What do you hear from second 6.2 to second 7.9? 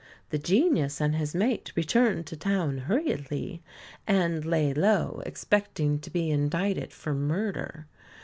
indicted for murder.